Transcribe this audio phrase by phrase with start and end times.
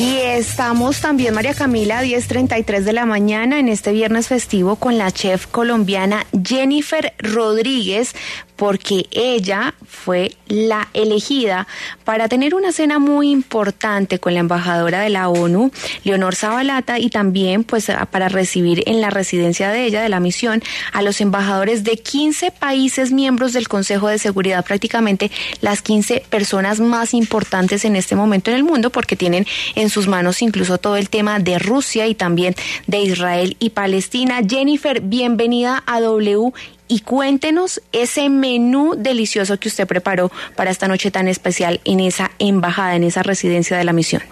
[0.00, 4.96] Y estamos también, María Camila, a 10.33 de la mañana en este viernes festivo con
[4.96, 8.14] la chef colombiana Jennifer Rodríguez
[8.60, 11.66] porque ella fue la elegida
[12.04, 15.70] para tener una cena muy importante con la embajadora de la ONU,
[16.04, 20.62] Leonor Zabalata, y también pues para recibir en la residencia de ella, de la misión,
[20.92, 25.30] a los embajadores de 15 países miembros del Consejo de Seguridad, prácticamente
[25.62, 30.06] las 15 personas más importantes en este momento en el mundo, porque tienen en sus
[30.06, 32.54] manos incluso todo el tema de Rusia y también
[32.86, 34.40] de Israel y Palestina.
[34.46, 36.52] Jennifer, bienvenida a W
[36.90, 42.32] y cuéntenos ese menú delicioso que usted preparó para esta noche tan especial en esa
[42.40, 44.22] embajada, en esa residencia de la misión.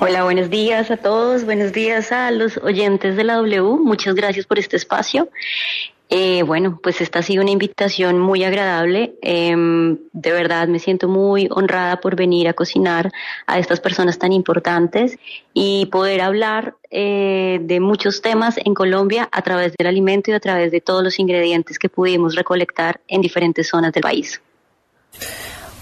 [0.00, 4.46] Hola, buenos días a todos, buenos días a los oyentes de la W, muchas gracias
[4.46, 5.28] por este espacio.
[6.16, 9.16] Eh, bueno, pues esta ha sido una invitación muy agradable.
[9.20, 13.10] Em, de verdad me siento muy honrada por venir a cocinar
[13.48, 15.18] a estas personas tan importantes
[15.54, 20.38] y poder hablar eh, de muchos temas en Colombia a través del alimento y a
[20.38, 24.40] través de todos los ingredientes que pudimos recolectar en diferentes zonas del país.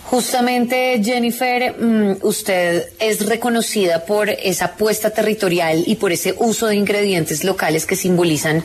[0.05, 6.77] Justamente, Jennifer, mm, usted es reconocida por esa apuesta territorial y por ese uso de
[6.77, 8.62] ingredientes locales que simbolizan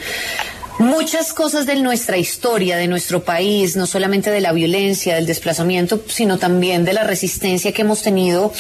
[0.80, 6.02] muchas cosas de nuestra historia, de nuestro país, no solamente de la violencia, del desplazamiento,
[6.08, 8.52] sino también de la resistencia que hemos tenido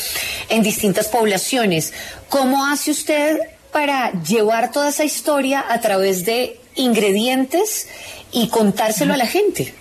[0.50, 1.94] en distintas poblaciones.
[2.30, 3.40] ¿Cómo hace usted
[3.72, 7.88] para llevar toda esa historia a través de ingredientes
[8.32, 9.74] y contárselo a la gente?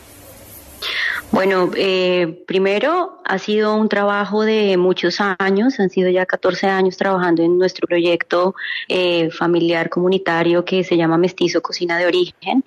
[1.32, 6.96] Bueno, eh, primero ha sido un trabajo de muchos años, han sido ya 14 años
[6.96, 8.54] trabajando en nuestro proyecto
[8.88, 12.64] eh, familiar comunitario que se llama Mestizo Cocina de Origen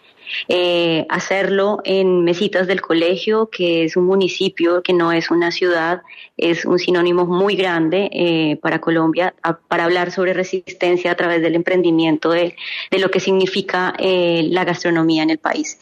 [0.47, 6.01] eh, hacerlo en Mesitas del Colegio, que es un municipio que no es una ciudad,
[6.37, 9.33] es un sinónimo muy grande eh, para Colombia,
[9.67, 12.55] para hablar sobre resistencia a través del emprendimiento de,
[12.91, 15.77] de lo que significa eh, la gastronomía en el país.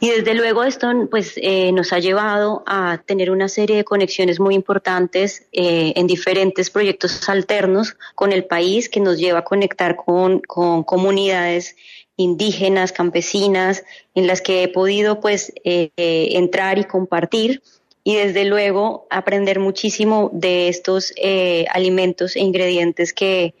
[0.00, 1.34] Y desde luego esto pues,
[1.72, 7.96] nos ha llevado a tener una serie de conexiones muy importantes en diferentes proyectos alternos
[8.14, 11.76] con el país que nos lleva a conectar con, con comunidades
[12.16, 17.62] indígenas, campesinas, en las que he podido pues eh, eh, entrar y compartir
[18.04, 23.54] y desde luego aprender muchísimo de estos eh, alimentos e ingredientes que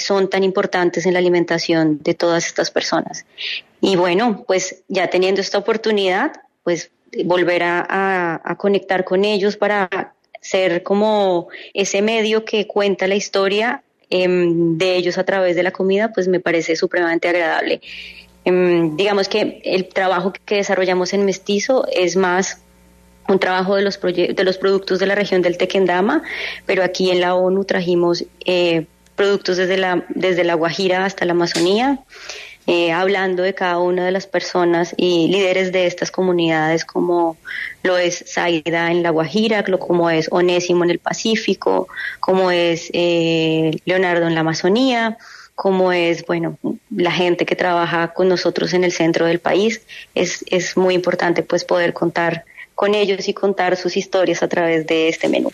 [0.00, 3.26] son tan importantes en la alimentación de todas estas personas.
[3.80, 6.32] Y bueno, pues ya teniendo esta oportunidad,
[6.64, 6.90] pues
[7.26, 13.84] volver a, a conectar con ellos para ser como ese medio que cuenta la historia
[14.14, 17.80] Em, de ellos a través de la comida, pues me parece supremamente agradable.
[18.44, 22.60] Em, digamos que el trabajo que desarrollamos en Mestizo es más
[23.26, 26.22] un trabajo de los, de los productos de la región del Tequendama,
[26.66, 28.84] pero aquí en la ONU trajimos eh,
[29.16, 32.00] productos desde la, desde la Guajira hasta la Amazonía.
[32.66, 37.36] Eh, hablando de cada una de las personas y líderes de estas comunidades, como
[37.82, 41.88] lo es Zaida en La Guajira, como es Onésimo en el Pacífico,
[42.20, 45.18] como es eh, Leonardo en la Amazonía,
[45.56, 46.56] como es, bueno,
[46.90, 49.82] la gente que trabaja con nosotros en el centro del país.
[50.14, 54.86] Es, es muy importante pues poder contar con ellos y contar sus historias a través
[54.86, 55.50] de este menú.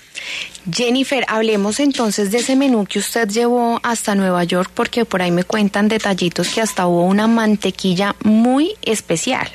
[0.70, 5.30] Jennifer, hablemos entonces de ese menú que usted llevó hasta Nueva York, porque por ahí
[5.30, 9.48] me cuentan detallitos que hasta hubo una mantequilla muy especial.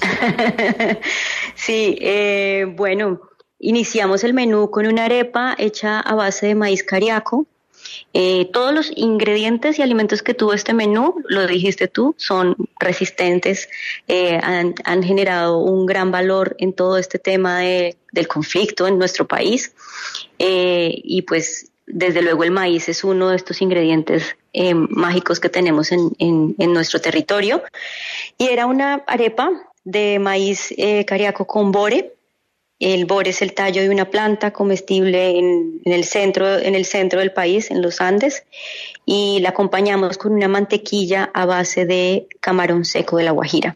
[1.54, 3.20] sí, eh, bueno,
[3.58, 7.46] iniciamos el menú con una arepa hecha a base de maíz cariaco,
[8.12, 13.68] eh, todos los ingredientes y alimentos que tuvo este menú, lo dijiste tú, son resistentes,
[14.08, 19.74] eh, han, generado un gran valor en todo este tema del conflicto en nuestro país.
[20.38, 24.36] Eh, y pues desde luego el maíz es uno de estos ingredientes
[24.88, 27.62] mágicos que tenemos en, en, nuestro territorio.
[28.38, 29.50] Y era una arepa
[29.82, 30.72] de maíz
[31.06, 32.13] cariaco con bore,
[32.92, 37.20] el bor es el tallo de una planta comestible en, el centro, en el centro
[37.20, 38.44] del país, en los Andes,
[39.06, 43.74] y la acompañamos con una mantequilla a base de camarón seco de la Guajira.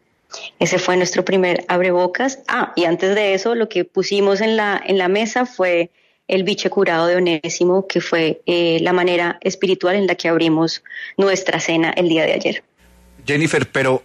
[0.59, 2.41] Ese fue nuestro primer abrebocas.
[2.49, 5.89] Ah, y antes de eso, lo que pusimos en la, en la mesa fue
[6.27, 10.85] el biche curado de Onésimo, que fue eh, la manera espiritual en la que abrimos
[11.17, 12.63] nuestra cena el día de ayer.
[13.27, 14.03] Jennifer, pero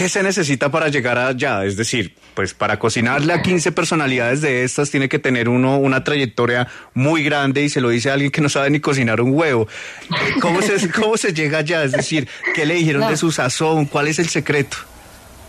[0.00, 1.62] ¿Qué se necesita para llegar allá?
[1.66, 6.02] Es decir, pues para cocinarle a 15 personalidades de estas tiene que tener uno una
[6.04, 9.34] trayectoria muy grande y se lo dice a alguien que no sabe ni cocinar un
[9.34, 9.68] huevo.
[10.40, 11.84] ¿Cómo se, cómo se llega allá?
[11.84, 13.84] Es decir, ¿qué le dijeron de su sazón?
[13.84, 14.78] ¿Cuál es el secreto?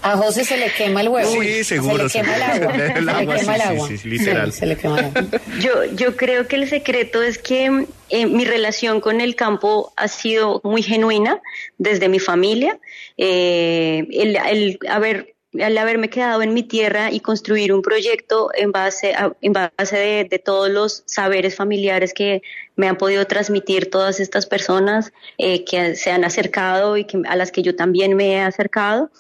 [0.04, 1.30] A José se le quema el huevo.
[1.42, 2.10] Sí, seguro.
[2.10, 2.74] Se le quema el agua.
[2.98, 3.88] El agua, se le quema el agua.
[3.88, 4.52] sí, sí, literal.
[4.52, 5.24] Sí, se le quema el agua.
[5.60, 10.08] Yo, yo creo que el secreto es que eh, mi relación con el campo ha
[10.08, 11.40] sido muy genuina
[11.78, 12.80] desde mi familia.
[13.18, 18.72] Eh, el, el haber al haberme quedado en mi tierra y construir un proyecto en
[18.72, 22.42] base, a- en base de, de todos los saberes familiares que
[22.78, 27.36] me han podido transmitir todas estas personas eh, que se han acercado y que, a
[27.36, 29.12] las que yo también me he acercado.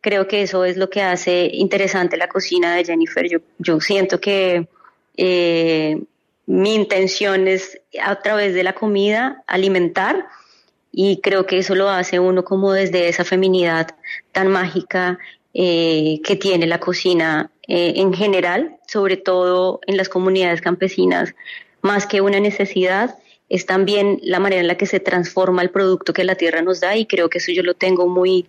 [0.00, 3.28] Creo que eso es lo que hace interesante la cocina de Jennifer.
[3.28, 4.68] Yo, yo siento que
[5.16, 6.00] eh,
[6.46, 10.26] mi intención es a través de la comida alimentar
[10.92, 13.96] y creo que eso lo hace uno como desde esa feminidad
[14.32, 15.18] tan mágica
[15.52, 21.34] eh, que tiene la cocina eh, en general, sobre todo en las comunidades campesinas,
[21.82, 23.18] más que una necesidad,
[23.48, 26.80] es también la manera en la que se transforma el producto que la tierra nos
[26.80, 28.46] da y creo que eso yo lo tengo muy,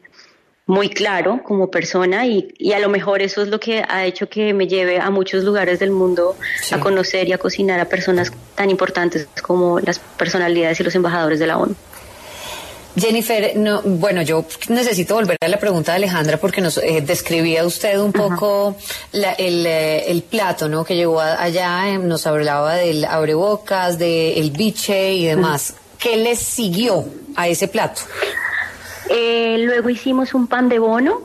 [0.69, 4.29] muy claro como persona y, y a lo mejor eso es lo que ha hecho
[4.29, 6.75] que me lleve a muchos lugares del mundo Sí.
[6.75, 11.39] a conocer y a cocinar a personas tan importantes como las personalidades y los embajadores
[11.39, 11.73] de la ONU.
[12.95, 17.63] Jennifer, no, bueno, yo necesito volver a la pregunta de Alejandra porque nos eh, describía
[17.65, 18.75] usted un poco
[19.11, 20.83] la- el, eh, el plato, ¿no?
[20.83, 25.73] Que llegó a- allá, eh, nos hablaba del abrebocas, del biche y demás.
[25.97, 27.05] ¿Qué le siguió
[27.35, 28.01] a ese plato?
[29.09, 31.21] Eh, luego hicimos un pan de bono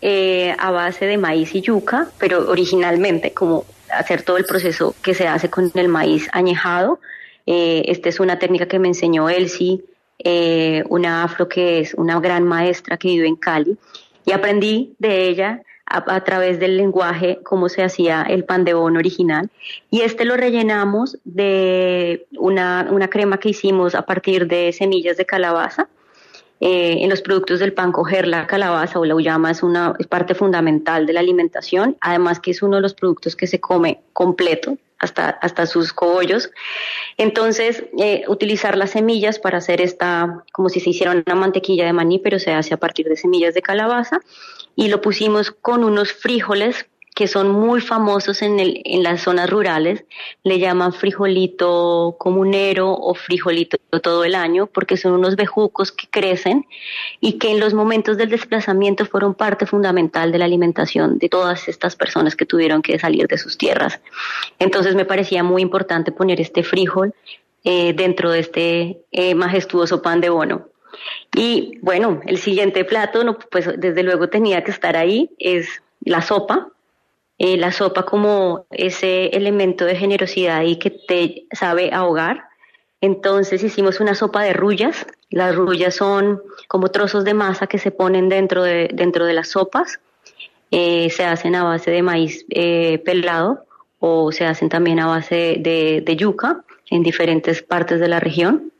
[0.00, 5.14] eh, a base de maíz y yuca, pero originalmente como hacer todo el proceso que
[5.14, 7.00] se hace con el maíz añejado.
[7.46, 9.82] Eh, esta es una técnica que me enseñó Elsie,
[10.88, 13.76] una afro que es una gran maestra que vive en Cali,
[14.24, 19.00] y aprendí de ella a, través del lenguaje cómo se hacía el pan de bono
[19.00, 19.50] original.
[19.90, 25.88] Y este lo rellenamos de una crema que hicimos a partir de semillas de calabaza.
[26.66, 30.06] Eh, en los productos del pan coger la calabaza o la uyama es una es
[30.06, 34.00] parte fundamental de la alimentación, además que es uno de los productos que se come
[34.14, 36.50] completo hasta, hasta sus cogollos.
[37.18, 41.92] Entonces, eh, utilizar las semillas para hacer esta, como si se hiciera una mantequilla de
[41.92, 44.20] maní, pero se hace a partir de semillas de calabaza,
[44.74, 49.48] y lo pusimos con unos frijoles que son muy famosos en, el, en las zonas
[49.48, 50.04] rurales,
[50.42, 56.66] le llaman frijolito comunero o frijolito todo el año, porque son unos bejucos que crecen
[57.20, 61.68] y que en los momentos del desplazamiento fueron parte fundamental de la alimentación de todas
[61.68, 64.00] estas personas que tuvieron que salir de sus tierras.
[64.58, 67.14] Entonces me parecía muy importante poner este frijol
[67.62, 70.68] eh, dentro de este eh, majestuoso pan de bono.
[71.34, 75.68] Y bueno, el siguiente plato, no, pues desde luego tenía que estar ahí, es
[76.00, 76.68] la sopa.
[77.38, 82.44] Eh, la sopa como ese elemento de generosidad y que te sabe ahogar.
[83.00, 85.06] Entonces hicimos una sopa de rullas.
[85.30, 89.48] Las rullas son como trozos de masa que se ponen dentro de, dentro de las
[89.48, 89.98] sopas.
[90.70, 93.64] Eh, se hacen a base de maíz eh, pelado
[93.98, 98.72] o se hacen también a base de, yuca en diferentes partes de la región.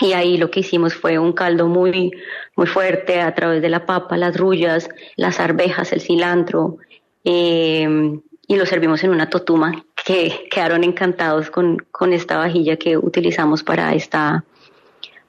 [0.00, 2.12] Y ahí lo que hicimos fue un caldo muy,
[2.56, 6.78] muy fuerte a través de la papa, las rullas, las arvejas, el cilantro,
[7.24, 12.96] eh, y lo servimos en una totuma que quedaron encantados con, con esta vajilla que
[12.96, 14.44] utilizamos para esta,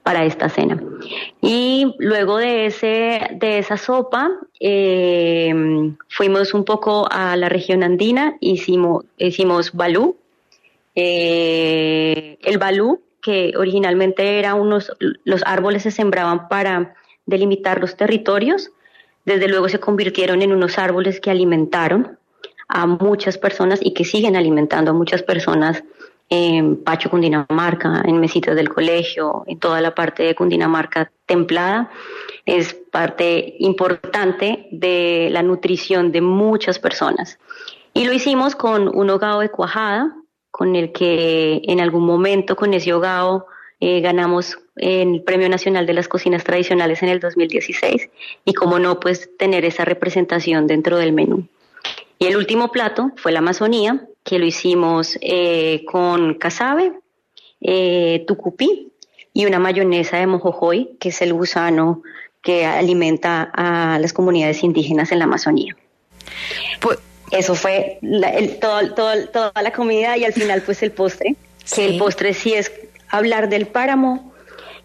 [0.04, 0.82] para esta cena.
[1.42, 5.54] Y luego de, ese, de esa sopa, eh,
[6.10, 10.18] fuimos un poco a la región andina, hicimos, hicimos balú.
[10.96, 16.96] Eh, el balú, que originalmente era unos, los árboles se sembraban para
[17.26, 18.72] delimitar los territorios,
[19.26, 22.18] desde luego se convirtieron en unos árboles que alimentaron
[22.68, 25.84] a muchas personas y que siguen alimentando a muchas personas
[26.30, 31.92] en Pacho, Cundinamarca, en mesitas del colegio, en toda la parte de Cundinamarca templada.
[32.46, 37.38] Es parte importante de la nutrición de muchas personas.
[37.94, 40.16] Y lo hicimos con un hogao de cuajada,
[40.50, 43.46] con el que en algún momento con ese hogao
[43.86, 48.10] eh, ganamos el Premio Nacional de las Cocinas Tradicionales en el 2016
[48.46, 51.50] y como no, pues tener esa representación dentro del menú.
[52.18, 56.94] Y el último plato fue la Amazonía, que lo hicimos eh, con casabe,
[57.60, 58.94] eh, tucupí
[59.34, 62.04] y una mayonesa de mojojoy, que es el gusano
[62.42, 65.76] que alimenta a las comunidades indígenas en la Amazonía.
[66.80, 67.00] Pues,
[67.32, 71.36] Eso fue la, el, todo, todo, toda la comida y al final pues el postre,
[71.66, 71.76] Sí.
[71.76, 72.72] que el postre sí es
[73.14, 74.34] hablar del páramo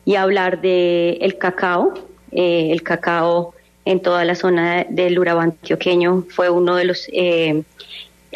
[0.04, 1.94] y hablar del el cacao.
[2.30, 3.54] Eh, el cacao
[3.86, 7.62] en toda la zona del Urabá antioqueño fue uno de los eh,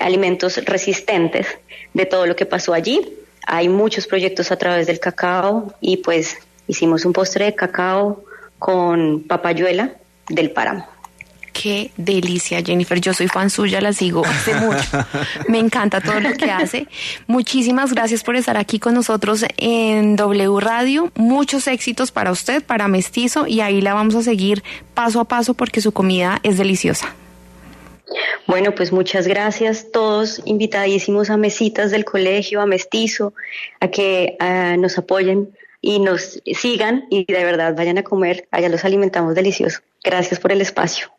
[0.01, 1.47] alimentos resistentes
[1.93, 3.07] de todo lo que pasó allí.
[3.47, 8.25] Hay muchos proyectos a través del cacao y pues hicimos un postre de cacao
[8.59, 9.93] con papayuela
[10.31, 10.89] del páramo.
[11.53, 13.01] Qué delicia, Jennifer.
[13.01, 15.07] Yo soy fan suya, la sigo hace mucho.
[15.49, 16.89] Me encanta todo lo que hace.
[17.27, 21.13] Muchísimas gracias por estar aquí con nosotros en W Radio.
[21.15, 24.63] Muchos éxitos para usted, para Mestizo, y ahí la vamos a seguir
[24.95, 27.15] paso a paso porque su comida es deliciosa.
[28.47, 33.35] Bueno, pues muchas gracias todos, invitadísimos a mesitas del colegio, a Mestizo,
[33.81, 34.37] a que
[34.79, 39.81] nos apoyen y nos sigan y de verdad vayan a comer, allá los alimentamos delicioso.
[40.03, 41.13] Gracias por el espacio.